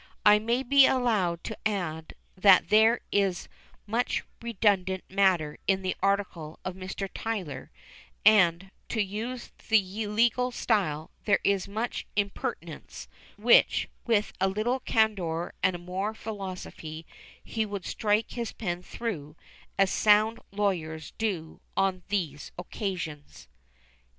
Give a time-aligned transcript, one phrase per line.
[0.25, 3.47] I may be allowed to add that there is
[3.85, 7.07] much redundant matter in the article of Mr.
[7.07, 7.69] Tytler;
[8.25, 15.53] and, to use the legal style, there is much "impertinence," which, with a little candour
[15.61, 17.05] and more philosophy,
[17.43, 19.35] he would strike his pen through,
[19.77, 23.47] as sound lawyers do on these occasions.